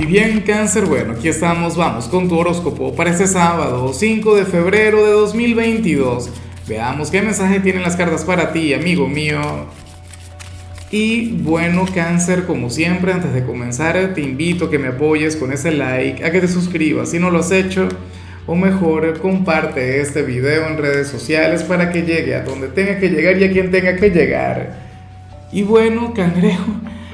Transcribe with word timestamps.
Y 0.00 0.06
bien, 0.06 0.42
cáncer, 0.42 0.86
bueno, 0.86 1.14
aquí 1.14 1.26
estamos, 1.26 1.76
vamos 1.76 2.06
con 2.06 2.28
tu 2.28 2.38
horóscopo 2.38 2.94
para 2.94 3.10
este 3.10 3.26
sábado, 3.26 3.92
5 3.92 4.36
de 4.36 4.44
febrero 4.44 5.04
de 5.04 5.10
2022. 5.10 6.30
Veamos 6.68 7.10
qué 7.10 7.20
mensaje 7.20 7.58
tienen 7.58 7.82
las 7.82 7.96
cartas 7.96 8.24
para 8.24 8.52
ti, 8.52 8.72
amigo 8.74 9.08
mío. 9.08 9.40
Y 10.92 11.32
bueno, 11.42 11.84
cáncer, 11.92 12.46
como 12.46 12.70
siempre, 12.70 13.12
antes 13.12 13.34
de 13.34 13.44
comenzar, 13.44 14.14
te 14.14 14.20
invito 14.20 14.66
a 14.66 14.70
que 14.70 14.78
me 14.78 14.86
apoyes 14.86 15.34
con 15.34 15.52
ese 15.52 15.72
like, 15.72 16.24
a 16.24 16.30
que 16.30 16.40
te 16.42 16.48
suscribas 16.48 17.10
si 17.10 17.18
no 17.18 17.32
lo 17.32 17.40
has 17.40 17.50
hecho, 17.50 17.88
o 18.46 18.54
mejor, 18.54 19.18
comparte 19.18 20.00
este 20.00 20.22
video 20.22 20.68
en 20.68 20.78
redes 20.78 21.08
sociales 21.08 21.64
para 21.64 21.90
que 21.90 22.02
llegue 22.02 22.36
a 22.36 22.44
donde 22.44 22.68
tenga 22.68 23.00
que 23.00 23.08
llegar 23.08 23.36
y 23.36 23.42
a 23.42 23.50
quien 23.50 23.72
tenga 23.72 23.96
que 23.96 24.10
llegar. 24.10 24.78
Y 25.50 25.64
bueno, 25.64 26.14
cangrejo. 26.14 26.70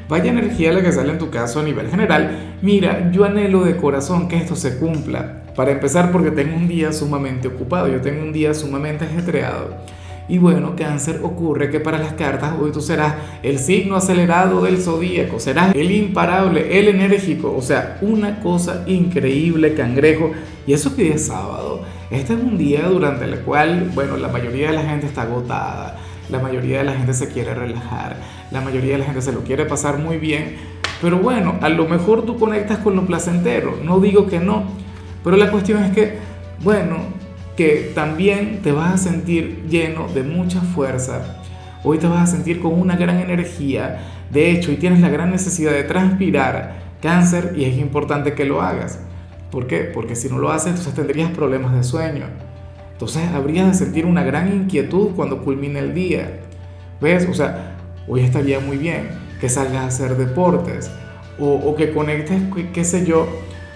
Vaya 0.08 0.30
energía 0.30 0.72
la 0.72 0.82
que 0.82 0.92
sale 0.92 1.12
en 1.12 1.18
tu 1.18 1.30
caso 1.30 1.60
a 1.60 1.62
nivel 1.62 1.88
general. 1.88 2.56
Mira, 2.60 3.10
yo 3.10 3.24
anhelo 3.24 3.64
de 3.64 3.76
corazón 3.76 4.28
que 4.28 4.36
esto 4.36 4.54
se 4.54 4.78
cumpla. 4.78 5.42
Para 5.56 5.70
empezar, 5.70 6.10
porque 6.12 6.30
tengo 6.30 6.56
un 6.56 6.68
día 6.68 6.92
sumamente 6.92 7.48
ocupado, 7.48 7.88
yo 7.88 8.00
tengo 8.00 8.22
un 8.22 8.32
día 8.32 8.52
sumamente 8.54 9.04
ajetreado. 9.04 9.76
Y 10.28 10.38
bueno, 10.38 10.74
cáncer, 10.76 11.20
ocurre 11.22 11.70
que 11.70 11.80
para 11.80 11.98
las 11.98 12.14
cartas 12.14 12.54
hoy 12.60 12.72
tú 12.72 12.80
serás 12.80 13.14
el 13.42 13.58
signo 13.58 13.94
acelerado 13.94 14.62
del 14.64 14.78
zodíaco, 14.78 15.38
serás 15.38 15.74
el 15.74 15.90
imparable, 15.90 16.78
el 16.78 16.88
enérgico, 16.88 17.54
o 17.54 17.60
sea, 17.60 17.98
una 18.00 18.40
cosa 18.40 18.84
increíble, 18.86 19.74
cangrejo. 19.74 20.32
Y 20.66 20.72
eso 20.72 20.96
que 20.96 21.12
es 21.12 21.26
sábado, 21.26 21.82
este 22.10 22.32
es 22.32 22.40
un 22.40 22.56
día 22.56 22.88
durante 22.88 23.24
el 23.26 23.38
cual, 23.40 23.90
bueno, 23.94 24.16
la 24.16 24.28
mayoría 24.28 24.70
de 24.70 24.76
la 24.76 24.82
gente 24.82 25.06
está 25.06 25.22
agotada 25.22 25.98
la 26.30 26.38
mayoría 26.38 26.78
de 26.78 26.84
la 26.84 26.92
gente 26.92 27.12
se 27.12 27.28
quiere 27.28 27.54
relajar, 27.54 28.16
la 28.50 28.60
mayoría 28.60 28.92
de 28.92 28.98
la 28.98 29.04
gente 29.04 29.22
se 29.22 29.32
lo 29.32 29.42
quiere 29.42 29.64
pasar 29.64 29.98
muy 29.98 30.18
bien, 30.18 30.56
pero 31.00 31.18
bueno, 31.18 31.56
a 31.60 31.68
lo 31.68 31.86
mejor 31.86 32.24
tú 32.24 32.38
conectas 32.38 32.78
con 32.78 32.96
lo 32.96 33.06
placentero, 33.06 33.78
no 33.82 34.00
digo 34.00 34.26
que 34.26 34.38
no, 34.38 34.64
pero 35.22 35.36
la 35.36 35.50
cuestión 35.50 35.82
es 35.82 35.92
que, 35.92 36.18
bueno, 36.62 36.96
que 37.56 37.92
también 37.94 38.60
te 38.62 38.72
vas 38.72 38.94
a 38.94 38.98
sentir 38.98 39.64
lleno 39.68 40.08
de 40.08 40.22
mucha 40.22 40.60
fuerza, 40.60 41.40
hoy 41.82 41.98
te 41.98 42.06
vas 42.06 42.22
a 42.22 42.32
sentir 42.32 42.60
con 42.60 42.78
una 42.78 42.96
gran 42.96 43.20
energía, 43.20 44.00
de 44.30 44.50
hecho, 44.50 44.72
y 44.72 44.76
tienes 44.76 45.00
la 45.00 45.08
gran 45.08 45.30
necesidad 45.30 45.72
de 45.72 45.84
transpirar 45.84 46.82
cáncer 47.00 47.54
y 47.56 47.64
es 47.64 47.76
importante 47.76 48.34
que 48.34 48.44
lo 48.44 48.62
hagas. 48.62 48.98
¿Por 49.50 49.66
qué? 49.66 49.80
Porque 49.80 50.16
si 50.16 50.28
no 50.28 50.38
lo 50.38 50.50
haces, 50.50 50.68
entonces 50.68 50.94
tendrías 50.94 51.30
problemas 51.30 51.74
de 51.74 51.84
sueño 51.84 52.24
entonces 52.94 53.28
habrías 53.34 53.66
de 53.66 53.74
sentir 53.74 54.06
una 54.06 54.22
gran 54.22 54.52
inquietud 54.52 55.10
cuando 55.16 55.42
culmine 55.42 55.80
el 55.80 55.94
día. 55.94 56.40
¿Ves? 57.00 57.28
O 57.28 57.34
sea, 57.34 57.73
hoy 58.06 58.22
estaría 58.22 58.60
muy 58.60 58.76
bien 58.76 59.08
que 59.40 59.48
salgas 59.48 59.82
a 59.82 59.86
hacer 59.86 60.16
deportes 60.16 60.90
o, 61.38 61.74
que 61.74 61.92
conectes, 61.92 62.42
qué 62.72 62.84
sé 62.84 63.04
yo, 63.04 63.26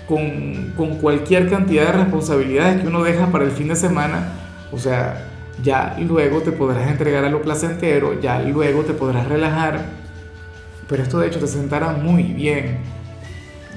con, 0.06 0.72
con, 0.76 0.98
cualquier 0.98 1.50
cantidad 1.50 1.86
de 1.86 2.04
responsabilidades 2.04 2.80
que 2.80 2.86
uno 2.86 3.02
deja 3.02 3.26
para 3.32 3.44
el 3.44 3.50
fin 3.50 3.68
de 3.68 3.76
semana. 3.76 4.32
O 4.70 4.78
sea, 4.78 5.28
ya 5.62 5.96
luego 5.98 6.40
te 6.40 6.52
podrás 6.52 6.88
entregar 6.88 7.24
a 7.24 7.30
lo 7.30 7.42
placentero, 7.42 8.20
ya 8.20 8.40
luego 8.40 8.84
te 8.84 8.92
podrás 8.92 9.28
relajar. 9.28 9.86
Pero 10.88 11.02
esto 11.02 11.18
de 11.18 11.26
hecho 11.26 11.40
te 11.40 11.48
sentará 11.48 11.92
muy 11.92 12.22
bien. 12.22 12.78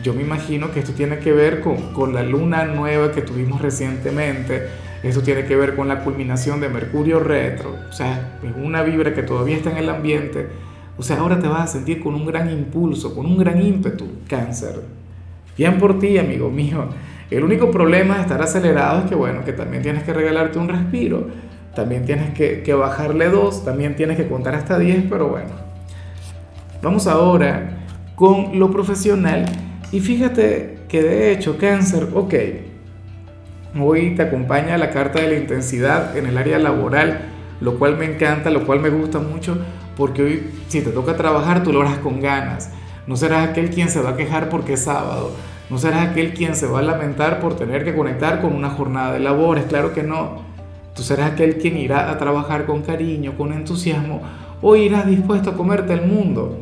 Yo 0.03 0.13
me 0.13 0.21
imagino 0.21 0.71
que 0.71 0.79
esto 0.79 0.93
tiene 0.93 1.17
que 1.19 1.31
ver 1.31 1.61
con, 1.61 1.93
con 1.93 2.13
la 2.13 2.23
luna 2.23 2.65
nueva 2.65 3.11
que 3.11 3.21
tuvimos 3.21 3.61
recientemente 3.61 4.67
eso 5.03 5.21
tiene 5.21 5.45
que 5.45 5.55
ver 5.55 5.75
con 5.75 5.87
la 5.87 6.03
culminación 6.03 6.61
de 6.61 6.69
Mercurio 6.69 7.19
retro, 7.19 7.75
o 7.89 7.91
sea, 7.91 8.37
es 8.43 8.51
una 8.55 8.83
vibra 8.83 9.13
que 9.13 9.23
todavía 9.23 9.57
está 9.57 9.71
en 9.71 9.77
el 9.77 9.89
ambiente. 9.89 10.47
O 10.97 11.03
sea, 11.03 11.17
ahora 11.19 11.39
te 11.39 11.47
vas 11.47 11.61
a 11.61 11.67
sentir 11.67 12.01
con 12.01 12.13
un 12.13 12.25
gran 12.25 12.51
impulso, 12.51 13.15
con 13.15 13.25
un 13.25 13.37
gran 13.37 13.59
ímpetu, 13.61 14.05
cáncer. 14.27 14.81
Bien 15.57 15.79
por 15.79 15.97
ti, 15.97 16.17
amigo 16.17 16.51
mío. 16.51 16.85
El 17.31 17.43
único 17.43 17.71
problema 17.71 18.17
de 18.17 18.21
estar 18.21 18.41
acelerado 18.41 18.99
es 18.99 19.05
que, 19.09 19.15
bueno, 19.15 19.43
que 19.43 19.53
también 19.53 19.81
tienes 19.81 20.03
que 20.03 20.13
regalarte 20.13 20.59
un 20.59 20.67
respiro, 20.67 21.27
también 21.73 22.05
tienes 22.05 22.33
que, 22.33 22.61
que 22.61 22.73
bajarle 22.73 23.29
dos, 23.29 23.65
también 23.65 23.95
tienes 23.95 24.17
que 24.17 24.27
contar 24.27 24.53
hasta 24.53 24.77
10, 24.77 25.05
pero 25.09 25.29
bueno. 25.29 25.49
Vamos 26.83 27.07
ahora 27.07 27.85
con 28.15 28.59
lo 28.59 28.69
profesional. 28.69 29.45
Y 29.91 29.99
fíjate 30.01 30.79
que 30.87 31.01
de 31.01 31.31
hecho, 31.31 31.57
cáncer, 31.57 32.09
ok, 32.13 32.33
Hoy 33.79 34.15
te 34.15 34.23
acompaña 34.23 34.77
la 34.77 34.89
carta 34.89 35.21
de 35.21 35.29
la 35.29 35.35
intensidad 35.35 36.17
en 36.17 36.25
el 36.25 36.37
área 36.37 36.59
laboral, 36.59 37.21
lo 37.61 37.79
cual 37.79 37.95
me 37.95 38.03
encanta, 38.03 38.49
lo 38.49 38.65
cual 38.65 38.81
me 38.81 38.89
gusta 38.89 39.19
mucho, 39.19 39.57
porque 39.95 40.23
hoy 40.23 40.51
si 40.67 40.81
te 40.81 40.89
toca 40.89 41.15
trabajar 41.15 41.63
tú 41.63 41.71
lo 41.71 41.81
harás 41.81 41.99
con 41.99 42.19
ganas. 42.19 42.69
No 43.07 43.15
serás 43.15 43.47
aquel 43.47 43.69
quien 43.69 43.89
se 43.89 44.01
va 44.01 44.09
a 44.09 44.17
quejar 44.17 44.49
porque 44.49 44.73
es 44.73 44.83
sábado. 44.83 45.31
No 45.69 45.77
serás 45.77 46.09
aquel 46.09 46.33
quien 46.33 46.53
se 46.55 46.67
va 46.67 46.79
a 46.79 46.81
lamentar 46.81 47.39
por 47.39 47.55
tener 47.55 47.85
que 47.85 47.95
conectar 47.95 48.41
con 48.41 48.53
una 48.53 48.71
jornada 48.71 49.13
de 49.13 49.21
labores. 49.21 49.63
Claro 49.69 49.93
que 49.93 50.03
no. 50.03 50.41
Tú 50.93 51.01
serás 51.01 51.31
aquel 51.31 51.57
quien 51.57 51.77
irá 51.77 52.11
a 52.11 52.17
trabajar 52.17 52.65
con 52.65 52.81
cariño, 52.81 53.37
con 53.37 53.53
entusiasmo, 53.53 54.21
o 54.61 54.75
irás 54.75 55.07
dispuesto 55.07 55.51
a 55.51 55.55
comerte 55.55 55.93
el 55.93 56.01
mundo. 56.01 56.59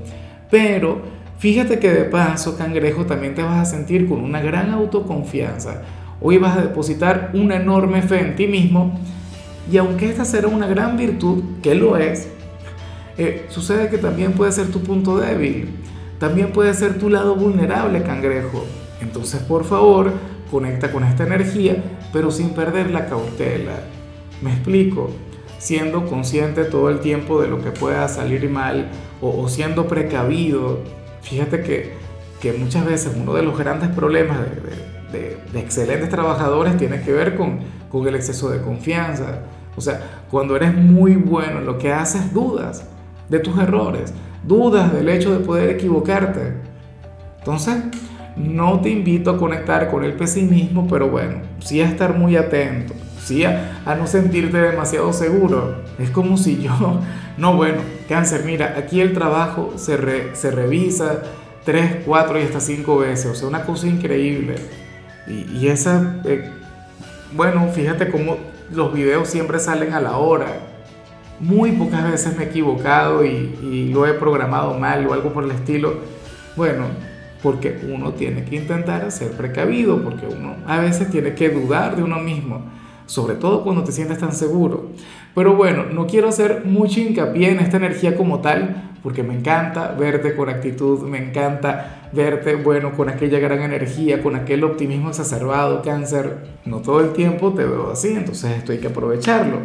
Pero 0.51 1.01
fíjate 1.39 1.79
que 1.79 1.89
de 1.89 2.03
paso, 2.05 2.55
cangrejo, 2.55 3.07
también 3.07 3.33
te 3.33 3.41
vas 3.41 3.57
a 3.57 3.65
sentir 3.65 4.07
con 4.07 4.23
una 4.23 4.41
gran 4.41 4.69
autoconfianza 4.69 5.81
Hoy 6.21 6.37
vas 6.37 6.57
a 6.57 6.61
depositar 6.61 7.31
una 7.33 7.55
enorme 7.55 8.01
fe 8.01 8.19
en 8.19 8.35
ti 8.35 8.47
mismo 8.47 8.99
y 9.71 9.77
aunque 9.77 10.09
esta 10.09 10.25
será 10.25 10.47
una 10.47 10.67
gran 10.67 10.97
virtud, 10.97 11.43
que 11.61 11.75
lo 11.75 11.95
es, 11.97 12.27
eh, 13.17 13.45
sucede 13.49 13.89
que 13.89 13.97
también 13.97 14.33
puede 14.33 14.51
ser 14.51 14.67
tu 14.71 14.81
punto 14.81 15.17
débil, 15.17 15.69
también 16.19 16.51
puede 16.51 16.73
ser 16.73 16.97
tu 16.97 17.09
lado 17.09 17.35
vulnerable, 17.35 18.01
cangrejo. 18.03 18.65
Entonces, 19.01 19.41
por 19.41 19.63
favor, 19.63 20.13
conecta 20.49 20.91
con 20.91 21.03
esta 21.03 21.25
energía, 21.25 21.83
pero 22.11 22.31
sin 22.31 22.49
perder 22.49 22.89
la 22.91 23.05
cautela. 23.05 23.83
Me 24.41 24.51
explico, 24.51 25.11
siendo 25.59 26.05
consciente 26.05 26.63
todo 26.63 26.89
el 26.89 26.99
tiempo 26.99 27.41
de 27.41 27.47
lo 27.47 27.61
que 27.61 27.71
pueda 27.71 28.07
salir 28.07 28.49
mal 28.49 28.89
o, 29.21 29.47
siendo 29.47 29.87
precavido. 29.87 30.79
Fíjate 31.21 31.61
que, 31.61 31.93
que, 32.41 32.53
muchas 32.53 32.85
veces 32.85 33.13
uno 33.15 33.33
de 33.33 33.43
los 33.43 33.57
grandes 33.57 33.89
problemas 33.89 34.39
de 34.39 34.55
de, 34.55 34.88
excelentes 35.53 36.09
trabajadores 36.09 36.77
tiene 36.77 37.01
que 37.01 37.11
ver 37.11 37.35
con, 37.35 37.59
con 37.89 38.07
el 38.07 38.15
exceso 38.15 38.49
de 38.49 38.61
confianza. 38.61 39.41
O 39.75 39.81
sea, 39.81 40.01
cuando 40.29 40.55
eres 40.55 40.73
muy 40.73 41.15
bueno 41.15 41.59
en 41.59 41.65
lo 41.65 41.77
que 41.77 41.91
haces, 41.91 42.33
dudas 42.33 42.85
de 43.29 43.39
tus 43.39 43.57
errores, 43.57 44.13
dudas 44.43 44.91
del 44.93 45.09
hecho 45.09 45.37
de 45.37 45.45
poder 45.45 45.69
equivocarte. 45.69 46.53
Entonces, 47.39 47.75
no 48.35 48.79
te 48.79 48.89
invito 48.89 49.31
a 49.31 49.37
conectar 49.37 49.89
con 49.89 50.03
el 50.03 50.13
pesimismo, 50.13 50.87
pero 50.87 51.09
bueno, 51.09 51.41
sí 51.59 51.81
a 51.81 51.87
estar 51.87 52.17
muy 52.17 52.35
atento, 52.35 52.93
sí 53.23 53.43
a, 53.43 53.95
no 53.97 54.07
sentirte 54.07 54.57
demasiado 54.57 55.11
seguro. 55.13 55.83
Es 55.97 56.09
como 56.09 56.37
si 56.37 56.61
yo, 56.61 56.99
no, 57.37 57.55
bueno, 57.55 57.81
cáncer, 58.07 58.43
mira, 58.45 58.75
aquí 58.77 59.01
el 59.01 59.13
trabajo 59.13 59.73
se, 59.75 60.35
se 60.35 60.51
revisa 60.51 61.23
tres, 61.65 61.97
cuatro 62.05 62.39
y 62.39 62.43
hasta 62.43 62.59
cinco 62.59 62.97
veces, 62.97 63.25
o 63.27 63.35
sea, 63.35 63.47
una 63.47 63.63
cosa 63.63 63.87
increíble. 63.87 64.55
Y, 65.29 65.67
esa, 65.67 66.15
eh, 66.25 66.49
bueno, 67.33 67.67
fíjate 67.71 68.09
cómo 68.09 68.37
los 68.71 68.93
videos 68.93 69.29
siempre 69.29 69.59
salen 69.59 69.93
a 69.93 70.01
la 70.01 70.17
hora. 70.17 70.47
Muy 71.39 71.71
pocas 71.73 72.11
veces 72.11 72.35
me 72.35 72.43
he 72.43 72.47
equivocado 72.47 73.23
y, 73.23 73.89
lo 73.93 74.05
he 74.07 74.13
programado 74.13 74.73
mal 74.77 75.05
o 75.07 75.13
algo 75.13 75.31
por 75.31 75.43
el 75.43 75.51
estilo. 75.51 75.97
Bueno, 76.55 76.85
porque 77.43 77.79
uno 77.87 78.13
tiene 78.13 78.43
que 78.43 78.55
intentar 78.55 79.09
ser 79.11 79.31
precavido, 79.31 80.01
porque 80.01 80.25
uno 80.25 80.55
a 80.67 80.79
veces 80.79 81.09
tiene 81.09 81.33
que 81.35 81.49
dudar 81.49 81.95
de 81.95 82.03
uno 82.03 82.19
mismo, 82.19 82.63
sobre 83.09 83.33
todo 83.33 83.63
cuando 83.63 83.83
te 83.83 83.91
sientes 83.91 84.19
tan 84.19 84.33
seguro. 84.33 84.91
Pero 85.33 85.55
bueno, 85.55 85.85
no 85.85 86.05
quiero 86.05 86.29
hacer 86.29 86.63
mucho 86.65 86.99
hincapié 86.99 87.49
en 87.49 87.59
esta 87.59 87.77
energía 87.77 88.15
como 88.15 88.39
tal, 88.39 88.91
porque 89.01 89.23
me 89.23 89.33
encanta 89.33 89.95
verte 89.99 90.35
con 90.35 90.47
actitud, 90.47 91.01
me 91.07 91.17
encanta 91.17 92.09
verte, 92.13 92.53
bueno, 92.53 92.91
con 92.91 93.09
aquella 93.09 93.39
gran 93.39 93.61
energía, 93.61 94.21
con 94.21 94.35
aquel 94.35 94.63
optimismo 94.63 95.09
exacerbado, 95.09 95.81
cáncer. 95.81 96.37
No 96.65 96.81
todo 96.81 96.99
el 96.99 97.13
tiempo 97.13 97.51
te 97.51 97.65
veo 97.65 97.91
así, 97.91 98.09
entonces 98.09 98.51
esto 98.57 98.73
hay 98.73 98.77
que 98.77 98.87
aprovecharlo. 98.87 99.57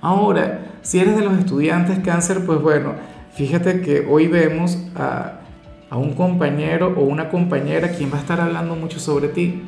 Ahora, 0.00 0.76
si 0.82 1.00
eres 1.00 1.16
de 1.16 1.24
los 1.24 1.36
estudiantes 1.36 1.98
cáncer, 1.98 2.46
pues 2.46 2.60
bueno, 2.62 2.92
fíjate 3.32 3.80
que 3.80 4.06
hoy 4.08 4.28
vemos 4.28 4.78
a, 4.94 5.40
a 5.90 5.96
un 5.96 6.14
compañero 6.14 6.94
o 6.96 7.02
una 7.02 7.30
compañera 7.30 7.88
quien 7.90 8.12
va 8.12 8.18
a 8.18 8.20
estar 8.20 8.40
hablando 8.40 8.76
mucho 8.76 9.00
sobre 9.00 9.26
ti 9.26 9.64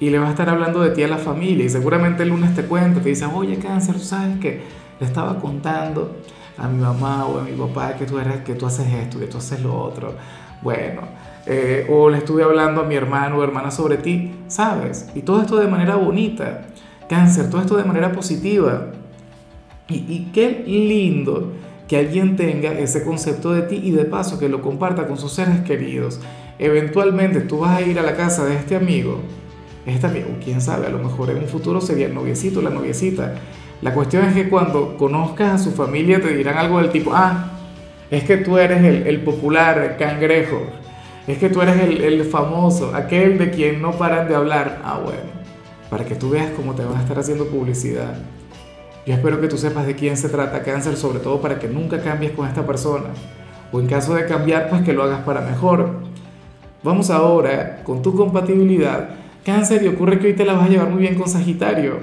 y 0.00 0.10
le 0.10 0.18
va 0.18 0.28
a 0.28 0.30
estar 0.30 0.48
hablando 0.48 0.80
de 0.80 0.90
ti 0.90 1.02
a 1.02 1.08
la 1.08 1.18
familia 1.18 1.64
y 1.64 1.68
seguramente 1.68 2.22
el 2.22 2.30
lunes 2.30 2.54
te 2.54 2.62
cuenta, 2.64 3.00
te 3.00 3.08
dice, 3.08 3.26
oye 3.26 3.58
cáncer, 3.58 3.98
¿sabes 3.98 4.38
qué? 4.40 4.62
Le 5.00 5.06
estaba 5.06 5.38
contando 5.38 6.16
a 6.56 6.68
mi 6.68 6.80
mamá 6.80 7.26
o 7.26 7.38
a 7.38 7.42
mi 7.42 7.52
papá 7.52 7.94
que 7.94 8.04
tú, 8.04 8.18
eres, 8.18 8.40
que 8.42 8.54
tú 8.54 8.66
haces 8.66 8.92
esto, 8.92 9.18
que 9.18 9.26
tú 9.26 9.38
haces 9.38 9.60
lo 9.60 9.78
otro. 9.78 10.14
Bueno, 10.62 11.02
eh, 11.46 11.86
o 11.88 12.10
le 12.10 12.18
estuve 12.18 12.42
hablando 12.42 12.80
a 12.80 12.84
mi 12.84 12.94
hermano 12.94 13.38
o 13.38 13.44
hermana 13.44 13.70
sobre 13.70 13.96
ti, 13.96 14.34
¿sabes? 14.48 15.08
Y 15.14 15.22
todo 15.22 15.40
esto 15.40 15.56
de 15.56 15.68
manera 15.68 15.96
bonita, 15.96 16.66
cáncer, 17.08 17.48
todo 17.48 17.60
esto 17.60 17.76
de 17.76 17.84
manera 17.84 18.12
positiva. 18.12 18.92
Y 19.90 20.28
qué 20.34 20.64
lindo 20.66 21.54
que 21.88 21.96
alguien 21.96 22.36
tenga 22.36 22.72
ese 22.72 23.02
concepto 23.02 23.52
de 23.52 23.62
ti 23.62 23.80
y 23.82 23.90
de 23.90 24.04
paso 24.04 24.38
que 24.38 24.48
lo 24.48 24.60
comparta 24.60 25.08
con 25.08 25.16
sus 25.16 25.32
seres 25.32 25.60
queridos. 25.62 26.20
eventualmente 26.58 27.40
tú 27.40 27.60
vas 27.60 27.78
a 27.78 27.82
ir 27.82 27.98
a 27.98 28.02
la 28.02 28.16
casa 28.16 28.44
de 28.44 28.56
este 28.56 28.76
amigo, 28.76 29.20
este 29.90 30.06
amigo, 30.06 30.28
quién 30.42 30.60
sabe, 30.60 30.86
a 30.86 30.90
lo 30.90 30.98
mejor 30.98 31.30
en 31.30 31.38
un 31.38 31.48
futuro 31.48 31.80
sería 31.80 32.06
el 32.06 32.14
noviecito, 32.14 32.62
la 32.62 32.70
noviecita. 32.70 33.34
La 33.80 33.94
cuestión 33.94 34.24
es 34.24 34.34
que 34.34 34.48
cuando 34.48 34.96
conozcas 34.96 35.60
a 35.60 35.64
su 35.64 35.70
familia 35.72 36.20
te 36.20 36.34
dirán 36.34 36.58
algo 36.58 36.78
del 36.80 36.90
tipo, 36.90 37.12
ah, 37.14 37.52
es 38.10 38.24
que 38.24 38.38
tú 38.38 38.58
eres 38.58 38.82
el, 38.82 39.06
el 39.06 39.20
popular 39.20 39.96
cangrejo, 39.98 40.62
es 41.28 41.38
que 41.38 41.50
tú 41.50 41.60
eres 41.60 41.80
el, 41.80 42.00
el, 42.00 42.24
famoso, 42.24 42.94
aquel 42.94 43.38
de 43.38 43.50
quien 43.50 43.82
no 43.82 43.92
paran 43.92 44.28
de 44.28 44.34
hablar. 44.34 44.80
Ah, 44.82 44.98
bueno, 45.02 45.30
para 45.90 46.04
que 46.04 46.14
tú 46.14 46.30
veas 46.30 46.50
cómo 46.56 46.74
te 46.74 46.84
van 46.84 46.96
a 46.96 47.02
estar 47.02 47.18
haciendo 47.18 47.46
publicidad. 47.46 48.14
Yo 49.06 49.14
espero 49.14 49.40
que 49.40 49.48
tú 49.48 49.56
sepas 49.58 49.86
de 49.86 49.94
quién 49.94 50.16
se 50.16 50.28
trata 50.28 50.62
cáncer, 50.62 50.96
sobre 50.96 51.20
todo 51.20 51.40
para 51.40 51.58
que 51.58 51.68
nunca 51.68 52.02
cambies 52.02 52.32
con 52.32 52.48
esta 52.48 52.66
persona. 52.66 53.06
O 53.72 53.80
en 53.80 53.86
caso 53.86 54.14
de 54.14 54.26
cambiar, 54.26 54.70
pues 54.70 54.82
que 54.82 54.92
lo 54.92 55.02
hagas 55.02 55.20
para 55.20 55.42
mejor. 55.42 56.00
Vamos 56.82 57.10
ahora 57.10 57.82
con 57.84 58.02
tu 58.02 58.14
compatibilidad. 58.14 59.10
Cáncer, 59.48 59.82
y 59.82 59.88
ocurre 59.88 60.18
que 60.18 60.26
hoy 60.26 60.32
te 60.34 60.44
la 60.44 60.52
vas 60.52 60.66
a 60.66 60.68
llevar 60.68 60.90
muy 60.90 61.00
bien 61.00 61.14
con 61.14 61.26
Sagitario. 61.26 62.00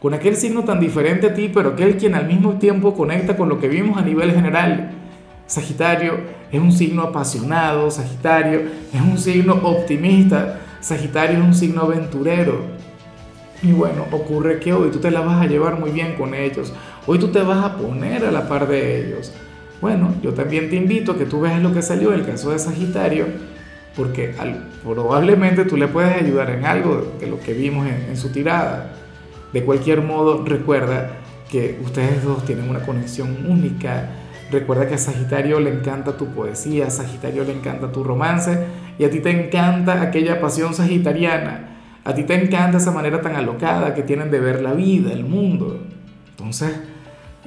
Con 0.00 0.14
aquel 0.14 0.34
signo 0.34 0.64
tan 0.64 0.80
diferente 0.80 1.28
a 1.28 1.32
ti, 1.32 1.48
pero 1.48 1.70
aquel 1.70 1.96
quien 1.96 2.16
al 2.16 2.26
mismo 2.26 2.54
tiempo 2.58 2.92
conecta 2.92 3.36
con 3.36 3.48
lo 3.48 3.60
que 3.60 3.68
vimos 3.68 3.96
a 3.96 4.02
nivel 4.02 4.32
general. 4.32 4.90
Sagitario 5.46 6.14
es 6.50 6.60
un 6.60 6.72
signo 6.72 7.02
apasionado, 7.02 7.88
Sagitario 7.88 8.62
es 8.92 9.00
un 9.00 9.16
signo 9.16 9.60
optimista, 9.62 10.58
Sagitario 10.80 11.38
es 11.38 11.44
un 11.44 11.54
signo 11.54 11.82
aventurero. 11.82 12.64
Y 13.62 13.70
bueno, 13.70 14.06
ocurre 14.10 14.58
que 14.58 14.72
hoy 14.72 14.90
tú 14.90 14.98
te 14.98 15.12
la 15.12 15.20
vas 15.20 15.40
a 15.40 15.46
llevar 15.46 15.78
muy 15.78 15.92
bien 15.92 16.16
con 16.16 16.34
ellos. 16.34 16.72
Hoy 17.06 17.20
tú 17.20 17.28
te 17.28 17.42
vas 17.42 17.64
a 17.64 17.76
poner 17.76 18.24
a 18.24 18.32
la 18.32 18.48
par 18.48 18.66
de 18.66 19.06
ellos. 19.06 19.32
Bueno, 19.80 20.16
yo 20.20 20.34
también 20.34 20.68
te 20.68 20.74
invito 20.74 21.12
a 21.12 21.16
que 21.16 21.26
tú 21.26 21.42
veas 21.42 21.62
lo 21.62 21.72
que 21.72 21.80
salió 21.80 22.10
del 22.10 22.26
caso 22.26 22.50
de 22.50 22.58
Sagitario, 22.58 23.26
porque 23.96 24.34
probablemente 24.82 25.64
tú 25.64 25.76
le 25.76 25.88
puedes 25.88 26.14
ayudar 26.14 26.50
en 26.50 26.64
algo 26.64 27.14
de 27.20 27.26
lo 27.26 27.38
que 27.40 27.52
vimos 27.52 27.86
en, 27.86 28.10
en 28.10 28.16
su 28.16 28.30
tirada. 28.30 28.94
De 29.52 29.64
cualquier 29.64 30.02
modo, 30.02 30.44
recuerda 30.44 31.18
que 31.50 31.78
ustedes 31.84 32.24
dos 32.24 32.44
tienen 32.44 32.68
una 32.70 32.80
conexión 32.80 33.46
única. 33.48 34.08
Recuerda 34.50 34.88
que 34.88 34.94
a 34.94 34.98
Sagitario 34.98 35.60
le 35.60 35.70
encanta 35.70 36.16
tu 36.16 36.26
poesía, 36.28 36.86
a 36.86 36.90
Sagitario 36.90 37.44
le 37.44 37.52
encanta 37.52 37.92
tu 37.92 38.02
romance 38.02 38.58
y 38.98 39.04
a 39.04 39.10
ti 39.10 39.20
te 39.20 39.30
encanta 39.30 40.02
aquella 40.02 40.40
pasión 40.40 40.74
sagitariana 40.74 41.72
a 42.04 42.14
ti 42.14 42.24
te 42.24 42.34
encanta 42.34 42.78
esa 42.78 42.90
manera 42.90 43.20
tan 43.20 43.36
alocada 43.36 43.94
que 43.94 44.02
tienen 44.02 44.30
de 44.30 44.40
ver 44.40 44.60
la 44.60 44.72
vida, 44.72 45.12
el 45.12 45.24
mundo. 45.24 45.80
Entonces, 46.30 46.72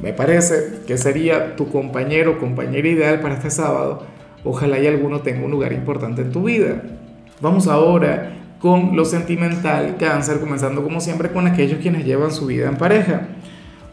me 0.02 0.14
parece 0.14 0.82
que 0.88 0.98
sería 0.98 1.56
tu 1.58 1.70
compañero 1.70 2.32
o 2.32 2.38
compañera 2.38 2.88
ideal 2.88 3.20
para 3.20 3.36
este 3.36 3.50
sábado. 3.50 4.06
Ojalá 4.46 4.80
y 4.80 4.88
alguno 4.88 5.22
tenga 5.22 5.44
un 5.44 5.52
lugar 5.52 5.74
importante 5.74 6.22
en 6.22 6.32
tu 6.32 6.44
vida. 6.44 6.84
Vamos 7.42 7.68
ahora 7.68 8.32
con 8.60 8.96
lo 8.96 9.04
sentimental, 9.04 9.98
cáncer, 9.98 10.40
comenzando 10.40 10.84
como 10.84 11.02
siempre 11.02 11.32
con 11.32 11.48
aquellos 11.48 11.80
quienes 11.80 12.06
llevan 12.06 12.32
su 12.32 12.46
vida 12.46 12.70
en 12.70 12.78
pareja. 12.78 13.28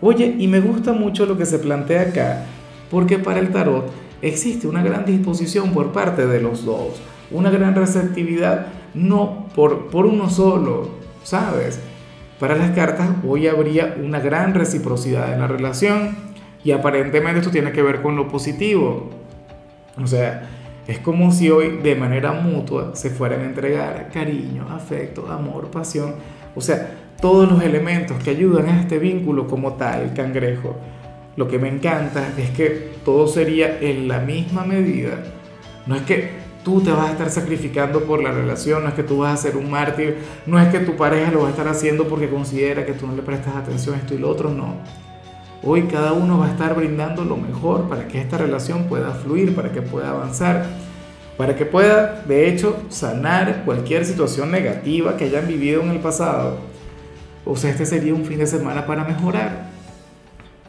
Oye, 0.00 0.36
y 0.38 0.48
me 0.48 0.60
gusta 0.60 0.92
mucho 0.92 1.26
lo 1.26 1.36
que 1.36 1.46
se 1.46 1.58
plantea 1.58 2.02
acá, 2.02 2.44
porque 2.90 3.18
para 3.18 3.40
el 3.40 3.50
tarot 3.50 3.90
existe 4.20 4.68
una 4.68 4.82
gran 4.82 5.04
disposición 5.04 5.72
por 5.72 5.92
parte 5.92 6.26
de 6.26 6.40
los 6.40 6.64
dos, 6.64 7.00
una 7.30 7.50
gran 7.50 7.74
receptividad 7.74 8.66
no 8.94 9.48
por, 9.54 9.88
por 9.88 10.06
uno 10.06 10.28
solo, 10.28 10.90
¿sabes? 11.22 11.80
Para 12.38 12.56
las 12.56 12.72
cartas 12.72 13.08
hoy 13.26 13.46
habría 13.46 13.96
una 14.02 14.20
gran 14.20 14.54
reciprocidad 14.54 15.32
en 15.32 15.40
la 15.40 15.46
relación 15.46 16.16
y 16.64 16.72
aparentemente 16.72 17.38
esto 17.40 17.50
tiene 17.50 17.72
que 17.72 17.82
ver 17.82 18.02
con 18.02 18.16
lo 18.16 18.28
positivo. 18.28 19.21
O 20.00 20.06
sea, 20.06 20.48
es 20.86 20.98
como 20.98 21.30
si 21.32 21.50
hoy 21.50 21.78
de 21.82 21.94
manera 21.94 22.32
mutua 22.32 22.94
se 22.94 23.10
fueran 23.10 23.40
a 23.40 23.44
entregar 23.44 24.10
cariño, 24.12 24.66
afecto, 24.70 25.30
amor, 25.30 25.70
pasión. 25.70 26.14
O 26.54 26.60
sea, 26.60 26.90
todos 27.20 27.50
los 27.50 27.62
elementos 27.62 28.22
que 28.22 28.30
ayudan 28.30 28.68
a 28.68 28.80
este 28.80 28.98
vínculo 28.98 29.46
como 29.46 29.74
tal, 29.74 30.12
cangrejo. 30.14 30.76
Lo 31.36 31.48
que 31.48 31.58
me 31.58 31.68
encanta 31.68 32.28
es 32.36 32.50
que 32.50 32.92
todo 33.04 33.26
sería 33.26 33.78
en 33.80 34.08
la 34.08 34.18
misma 34.18 34.64
medida. 34.64 35.22
No 35.86 35.94
es 35.94 36.02
que 36.02 36.30
tú 36.64 36.80
te 36.80 36.90
vas 36.90 37.08
a 37.08 37.12
estar 37.12 37.30
sacrificando 37.30 38.04
por 38.04 38.22
la 38.22 38.32
relación, 38.32 38.82
no 38.82 38.88
es 38.88 38.94
que 38.94 39.02
tú 39.02 39.18
vas 39.18 39.34
a 39.34 39.42
ser 39.42 39.56
un 39.56 39.70
mártir, 39.70 40.18
no 40.46 40.60
es 40.60 40.68
que 40.68 40.80
tu 40.80 40.96
pareja 40.96 41.30
lo 41.30 41.42
va 41.42 41.48
a 41.48 41.50
estar 41.50 41.68
haciendo 41.68 42.06
porque 42.06 42.28
considera 42.28 42.84
que 42.84 42.92
tú 42.92 43.06
no 43.06 43.14
le 43.14 43.22
prestas 43.22 43.56
atención 43.56 43.94
a 43.94 43.98
esto 43.98 44.14
y 44.14 44.18
lo 44.18 44.28
otro, 44.28 44.50
no. 44.50 44.76
Hoy 45.62 45.82
cada 45.82 46.12
uno 46.12 46.38
va 46.38 46.46
a 46.46 46.50
estar 46.50 46.74
brindando 46.74 47.24
lo 47.24 47.36
mejor 47.36 47.88
para 47.88 48.08
que 48.08 48.20
esta 48.20 48.38
relación 48.38 48.84
pueda 48.84 49.12
fluir, 49.12 49.54
para 49.54 49.70
que 49.72 49.82
pueda 49.82 50.10
avanzar, 50.10 50.66
para 51.36 51.56
que 51.56 51.64
pueda, 51.64 52.22
de 52.26 52.48
hecho, 52.48 52.76
sanar 52.88 53.62
cualquier 53.64 54.04
situación 54.04 54.50
negativa 54.50 55.16
que 55.16 55.24
hayan 55.24 55.46
vivido 55.46 55.82
en 55.82 55.90
el 55.90 56.00
pasado. 56.00 56.58
O 57.44 57.56
sea, 57.56 57.70
este 57.70 57.86
sería 57.86 58.14
un 58.14 58.24
fin 58.24 58.38
de 58.38 58.46
semana 58.46 58.86
para 58.86 59.04
mejorar. 59.04 59.68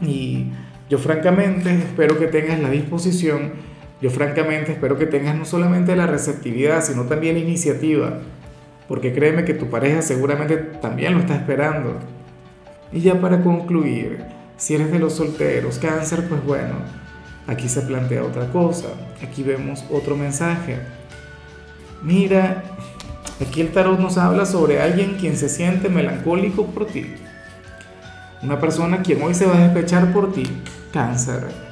Y 0.00 0.46
yo 0.88 0.98
francamente 0.98 1.74
espero 1.74 2.18
que 2.18 2.26
tengas 2.26 2.60
la 2.60 2.70
disposición 2.70 3.52
yo 4.04 4.10
francamente 4.10 4.72
espero 4.72 4.98
que 4.98 5.06
tengas 5.06 5.34
no 5.34 5.46
solamente 5.46 5.96
la 5.96 6.06
receptividad, 6.06 6.84
sino 6.84 7.04
también 7.04 7.36
la 7.36 7.40
iniciativa, 7.40 8.18
porque 8.86 9.14
créeme 9.14 9.46
que 9.46 9.54
tu 9.54 9.70
pareja 9.70 10.02
seguramente 10.02 10.58
también 10.58 11.14
lo 11.14 11.20
está 11.20 11.36
esperando. 11.36 12.00
Y 12.92 13.00
ya 13.00 13.18
para 13.18 13.42
concluir, 13.42 14.22
si 14.56 14.74
eres 14.74 14.90
de 14.90 14.98
los 14.98 15.14
solteros, 15.14 15.78
cáncer, 15.78 16.28
pues 16.28 16.44
bueno, 16.44 16.74
aquí 17.46 17.68
se 17.68 17.82
plantea 17.82 18.24
otra 18.24 18.50
cosa, 18.50 18.88
aquí 19.22 19.42
vemos 19.42 19.84
otro 19.90 20.16
mensaje. 20.16 20.78
Mira, 22.02 22.62
aquí 23.40 23.60
el 23.60 23.72
tarot 23.72 23.98
nos 23.98 24.18
habla 24.18 24.46
sobre 24.46 24.80
alguien 24.80 25.16
quien 25.18 25.36
se 25.36 25.48
siente 25.48 25.88
melancólico 25.88 26.66
por 26.66 26.86
ti. 26.86 27.14
Una 28.42 28.60
persona 28.60 29.02
quien 29.02 29.22
hoy 29.22 29.34
se 29.34 29.46
va 29.46 29.56
a 29.56 29.68
despechar 29.68 30.12
por 30.12 30.32
ti, 30.32 30.44
cáncer 30.92 31.64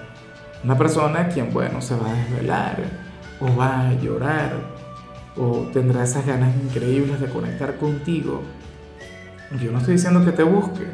una 0.64 0.78
persona 0.78 1.28
quien, 1.28 1.52
bueno, 1.52 1.80
se 1.80 1.96
va 1.96 2.10
a 2.10 2.14
desvelar 2.14 2.76
o 3.40 3.56
va 3.56 3.88
a 3.88 3.94
llorar 3.94 4.52
o 5.36 5.68
tendrá 5.72 6.04
esas 6.04 6.24
ganas 6.24 6.54
increíbles 6.54 7.20
de 7.20 7.26
conectar 7.26 7.76
contigo. 7.78 8.42
Yo 9.60 9.72
no 9.72 9.78
estoy 9.78 9.94
diciendo 9.94 10.24
que 10.24 10.32
te 10.32 10.44
busque. 10.44 10.86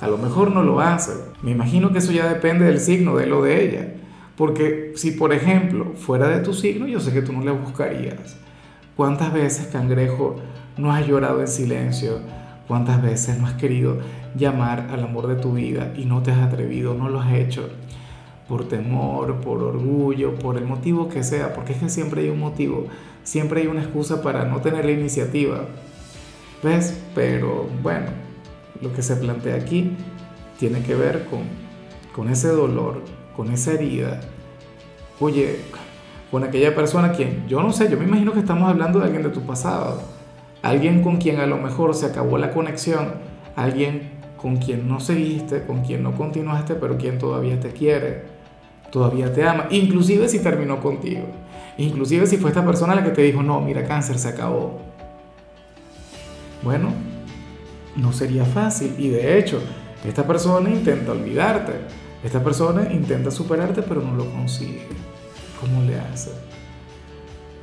A 0.00 0.08
lo 0.08 0.18
mejor 0.18 0.50
no 0.50 0.62
lo 0.62 0.80
hace. 0.80 1.12
Me 1.42 1.50
imagino 1.50 1.92
que 1.92 1.98
eso 1.98 2.12
ya 2.12 2.28
depende 2.28 2.64
del 2.64 2.80
signo 2.80 3.16
de 3.16 3.26
lo 3.26 3.42
de 3.42 3.64
ella. 3.64 3.94
Porque 4.36 4.92
si, 4.96 5.10
por 5.10 5.32
ejemplo, 5.32 5.92
fuera 5.96 6.28
de 6.28 6.40
tu 6.40 6.54
signo, 6.54 6.86
yo 6.86 7.00
sé 7.00 7.12
que 7.12 7.22
tú 7.22 7.32
no 7.32 7.44
le 7.44 7.50
buscarías. 7.50 8.36
¿Cuántas 8.96 9.32
veces, 9.32 9.68
cangrejo, 9.68 10.36
no 10.76 10.92
has 10.92 11.06
llorado 11.06 11.40
en 11.40 11.48
silencio? 11.48 12.20
¿Cuántas 12.66 13.02
veces 13.02 13.38
no 13.38 13.46
has 13.46 13.54
querido 13.54 13.98
llamar 14.36 14.88
al 14.90 15.02
amor 15.02 15.26
de 15.26 15.36
tu 15.36 15.54
vida 15.54 15.92
y 15.96 16.04
no 16.04 16.22
te 16.22 16.30
has 16.30 16.38
atrevido, 16.38 16.94
no 16.94 17.08
lo 17.08 17.20
has 17.20 17.32
hecho? 17.32 17.68
por 18.48 18.66
temor, 18.66 19.40
por 19.40 19.62
orgullo, 19.62 20.34
por 20.36 20.56
el 20.56 20.64
motivo 20.64 21.08
que 21.08 21.22
sea, 21.22 21.52
porque 21.52 21.74
es 21.74 21.78
que 21.78 21.88
siempre 21.90 22.22
hay 22.22 22.30
un 22.30 22.40
motivo, 22.40 22.86
siempre 23.22 23.60
hay 23.60 23.66
una 23.66 23.82
excusa 23.82 24.22
para 24.22 24.46
no 24.46 24.60
tener 24.60 24.86
la 24.86 24.92
iniciativa. 24.92 25.66
¿Ves? 26.62 26.98
Pero 27.14 27.68
bueno, 27.82 28.06
lo 28.80 28.92
que 28.92 29.02
se 29.02 29.16
plantea 29.16 29.56
aquí 29.56 29.96
tiene 30.58 30.82
que 30.82 30.94
ver 30.94 31.26
con, 31.26 31.40
con 32.14 32.28
ese 32.28 32.48
dolor, 32.48 33.02
con 33.36 33.50
esa 33.52 33.72
herida. 33.72 34.20
Oye, 35.20 35.60
con 36.30 36.44
aquella 36.44 36.74
persona 36.74 37.12
quien, 37.12 37.46
yo 37.48 37.62
no 37.62 37.72
sé, 37.72 37.90
yo 37.90 37.96
me 37.98 38.04
imagino 38.04 38.32
que 38.32 38.40
estamos 38.40 38.68
hablando 38.68 38.98
de 38.98 39.06
alguien 39.06 39.22
de 39.22 39.30
tu 39.30 39.42
pasado, 39.42 40.02
alguien 40.62 41.02
con 41.02 41.16
quien 41.16 41.40
a 41.40 41.46
lo 41.46 41.56
mejor 41.56 41.94
se 41.94 42.06
acabó 42.06 42.38
la 42.38 42.52
conexión, 42.52 43.14
alguien 43.56 44.18
con 44.36 44.56
quien 44.56 44.88
no 44.88 45.00
seguiste, 45.00 45.64
con 45.64 45.82
quien 45.82 46.02
no 46.02 46.14
continuaste, 46.14 46.74
pero 46.74 46.96
quien 46.98 47.18
todavía 47.18 47.58
te 47.58 47.72
quiere 47.72 48.38
todavía 48.90 49.32
te 49.32 49.46
ama, 49.46 49.66
inclusive 49.70 50.28
si 50.28 50.40
terminó 50.40 50.80
contigo, 50.80 51.26
inclusive 51.76 52.26
si 52.26 52.36
fue 52.36 52.50
esta 52.50 52.64
persona 52.64 52.94
la 52.94 53.04
que 53.04 53.10
te 53.10 53.22
dijo, 53.22 53.42
no, 53.42 53.60
mira, 53.60 53.84
cáncer 53.84 54.18
se 54.18 54.28
acabó. 54.28 54.80
Bueno, 56.62 56.92
no 57.96 58.12
sería 58.12 58.44
fácil 58.44 58.94
y 58.98 59.08
de 59.08 59.38
hecho, 59.38 59.60
esta 60.04 60.26
persona 60.26 60.70
intenta 60.70 61.12
olvidarte, 61.12 61.72
esta 62.22 62.42
persona 62.42 62.92
intenta 62.92 63.30
superarte, 63.30 63.82
pero 63.82 64.02
no 64.02 64.14
lo 64.14 64.30
consigue. 64.30 64.86
¿Cómo 65.60 65.82
le 65.82 65.98
hace? 65.98 66.30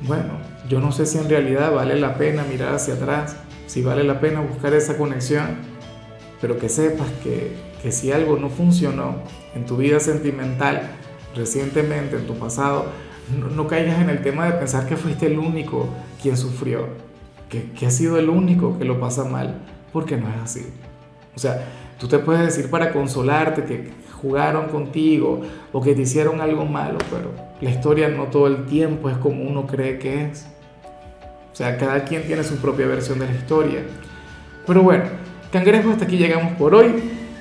Bueno, 0.02 0.38
yo 0.68 0.80
no 0.80 0.92
sé 0.92 1.06
si 1.06 1.18
en 1.18 1.28
realidad 1.28 1.72
vale 1.72 1.98
la 1.98 2.16
pena 2.16 2.44
mirar 2.44 2.74
hacia 2.74 2.94
atrás, 2.94 3.36
si 3.66 3.82
vale 3.82 4.04
la 4.04 4.20
pena 4.20 4.40
buscar 4.40 4.74
esa 4.74 4.98
conexión, 4.98 5.56
pero 6.40 6.58
que 6.58 6.68
sepas 6.68 7.08
que, 7.22 7.56
que 7.82 7.92
si 7.92 8.12
algo 8.12 8.36
no 8.36 8.50
funcionó 8.50 9.16
en 9.54 9.64
tu 9.64 9.78
vida 9.78 10.00
sentimental, 10.00 10.90
recientemente, 11.34 12.16
en 12.16 12.26
tu 12.26 12.34
pasado, 12.34 12.86
no, 13.54 13.66
caigas 13.66 14.00
en 14.00 14.10
el 14.10 14.22
tema 14.22 14.46
de 14.46 14.52
pensar 14.52 14.86
que 14.86 14.96
fuiste 14.96 15.26
el 15.26 15.38
único 15.38 15.88
quien 16.22 16.36
sufrió, 16.36 16.88
que, 17.48 17.70
que 17.72 17.86
has 17.86 17.94
sido 17.94 18.18
el 18.18 18.28
único 18.28 18.78
que 18.78 18.84
lo 18.84 19.00
pasa 19.00 19.24
mal, 19.24 19.62
porque 19.92 20.16
no 20.16 20.28
es 20.28 20.36
así. 20.42 20.66
O 21.34 21.38
sea, 21.38 21.64
tú 21.98 22.08
te 22.08 22.18
puedes 22.18 22.42
decir 22.46 22.70
para 22.70 22.92
consolarte 22.92 23.64
que 23.64 23.90
jugaron 24.20 24.68
contigo 24.68 25.42
o 25.72 25.80
que 25.80 25.94
te 25.94 26.02
hicieron 26.02 26.40
algo 26.40 26.64
malo, 26.64 26.98
pero 27.10 27.30
la 27.60 27.70
historia 27.70 28.08
no 28.08 28.24
todo 28.24 28.46
el 28.46 28.66
tiempo 28.66 29.10
es 29.10 29.16
como 29.18 29.42
uno 29.42 29.66
cree 29.66 29.98
que 29.98 30.24
es. 30.24 30.46
O 31.52 31.56
sea, 31.56 31.76
cada 31.78 32.04
quien 32.04 32.22
tiene 32.26 32.42
su 32.42 32.56
propia 32.56 32.86
versión 32.86 33.18
de 33.18 33.26
la 33.26 33.32
historia. 33.32 33.82
Pero 34.66 34.82
bueno, 34.82 35.04
cangrejo, 35.52 35.90
hasta 35.90 36.04
aquí 36.04 36.16
llegamos 36.16 36.52
por 36.54 36.74
hoy. 36.74 36.94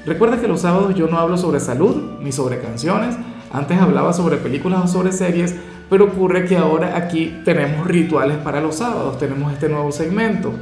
Recuerda 0.05 0.39
que 0.39 0.47
los 0.47 0.61
sábados 0.61 0.93
yo 0.95 1.07
no 1.07 1.17
hablo 1.17 1.37
sobre 1.37 1.59
salud 1.59 2.19
ni 2.21 2.31
sobre 2.31 2.59
canciones. 2.59 3.15
Antes 3.51 3.79
hablaba 3.79 4.13
sobre 4.13 4.37
películas 4.37 4.83
o 4.83 4.87
sobre 4.87 5.11
series, 5.11 5.55
pero 5.89 6.05
ocurre 6.05 6.45
que 6.45 6.57
ahora 6.57 6.95
aquí 6.97 7.41
tenemos 7.43 7.87
rituales 7.87 8.37
para 8.37 8.61
los 8.61 8.75
sábados, 8.75 9.17
tenemos 9.17 9.51
este 9.51 9.69
nuevo 9.69 9.91
segmento. 9.91 10.53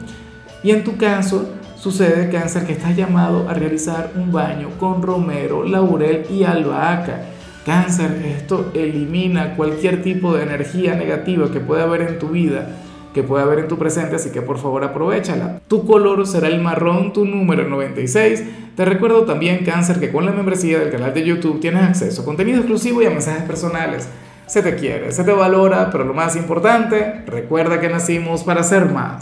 Y 0.64 0.72
en 0.72 0.84
tu 0.84 0.98
caso, 0.98 1.50
sucede 1.84 2.30
cáncer 2.30 2.66
que 2.66 2.72
estás 2.72 2.96
llamado 2.96 3.50
a 3.50 3.54
realizar 3.54 4.14
un 4.16 4.32
baño 4.32 4.70
con 4.80 5.02
romero, 5.02 5.66
laurel 5.66 6.26
y 6.30 6.46
albahaca. 6.46 7.26
Cáncer, 7.66 8.24
esto 8.26 8.72
elimina 8.74 9.58
cualquier 9.58 10.02
tipo 10.02 10.34
de 10.34 10.44
energía 10.44 10.96
negativa 10.96 11.52
que 11.52 11.60
pueda 11.60 11.84
haber 11.84 12.04
en 12.04 12.20
tu 12.20 12.30
vida 12.30 12.70
que 13.14 13.22
puede 13.22 13.44
haber 13.44 13.60
en 13.60 13.68
tu 13.68 13.78
presente, 13.78 14.16
así 14.16 14.32
que 14.32 14.42
por 14.42 14.58
favor 14.58 14.84
aprovechala. 14.84 15.60
Tu 15.68 15.86
color 15.86 16.26
será 16.26 16.48
el 16.48 16.60
marrón, 16.60 17.14
tu 17.14 17.26
número 17.26 17.64
96. 17.70 18.44
Te 18.76 18.86
recuerdo 18.86 19.24
también, 19.24 19.64
Cáncer, 19.64 20.00
que 20.00 20.12
con 20.12 20.26
la 20.26 20.32
membresía 20.32 20.80
del 20.80 20.90
canal 20.90 21.14
de 21.14 21.24
YouTube 21.24 21.60
tienes 21.60 21.84
acceso 21.84 22.24
a 22.24 22.26
contenido 22.26 22.58
exclusivo 22.58 23.04
y 23.04 23.06
a 23.06 23.12
mensajes 23.12 23.44
personales. 23.44 24.10
Se 24.48 24.64
te 24.64 24.74
quiere, 24.76 25.12
se 25.12 25.24
te 25.24 25.32
valora, 25.32 25.92
pero 25.92 26.06
lo 26.06 26.16
más 26.16 26.36
importante, 26.36 27.22
recuerda 27.28 27.80
que 27.80 27.88
nacimos 27.88 28.44
para 28.44 28.64
ser 28.64 28.90
más. 28.92 29.22